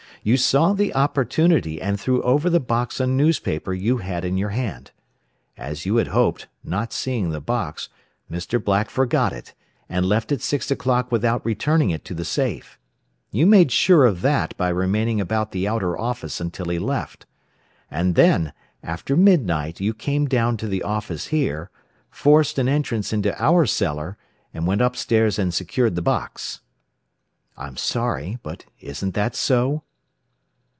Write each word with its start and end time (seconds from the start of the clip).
you 0.23 0.37
saw 0.37 0.73
the 0.73 0.93
opportunity, 0.93 1.81
and 1.81 1.99
threw 1.99 2.21
over 2.21 2.47
the 2.47 2.59
box 2.59 2.99
a 2.99 3.07
newspaper 3.07 3.73
you 3.73 3.97
had 3.97 4.23
in 4.23 4.37
your 4.37 4.49
hand. 4.51 4.91
As 5.57 5.83
you 5.87 5.95
had 5.95 6.09
hoped, 6.09 6.45
not 6.63 6.93
seeing 6.93 7.31
the 7.31 7.41
box, 7.41 7.89
Mr. 8.29 8.63
Black 8.63 8.91
forgot 8.91 9.33
it, 9.33 9.55
and 9.89 10.05
left 10.05 10.31
at 10.31 10.39
six 10.39 10.69
o'clock 10.69 11.11
without 11.11 11.43
returning 11.43 11.89
it 11.89 12.05
to 12.05 12.13
the 12.13 12.23
safe. 12.23 12.77
You 13.31 13.47
made 13.47 13.71
sure 13.71 14.05
of 14.05 14.21
that 14.21 14.55
by 14.57 14.69
remaining 14.69 15.19
about 15.19 15.53
the 15.53 15.67
outer 15.67 15.97
office 15.99 16.39
until 16.39 16.65
he 16.67 16.77
left. 16.77 17.25
And 17.89 18.13
then, 18.13 18.53
after 18.83 19.15
midnight 19.17 19.79
you 19.81 19.91
came 19.91 20.27
down 20.27 20.55
to 20.57 20.67
the 20.67 20.83
office 20.83 21.29
here, 21.29 21.71
forced 22.11 22.59
an 22.59 22.69
entrance 22.69 23.11
into 23.11 23.35
our 23.41 23.65
cellar, 23.65 24.19
and 24.53 24.67
went 24.67 24.83
up 24.83 24.95
stairs 24.95 25.39
and 25.39 25.51
secured 25.51 25.95
the 25.95 26.01
box. 26.03 26.61
"I'm 27.57 27.75
sorry 27.75 28.37
but 28.43 28.65
isn't 28.79 29.15
that 29.15 29.35
so?" 29.35 29.81